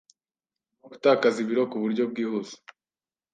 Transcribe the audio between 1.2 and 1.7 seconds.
ibiro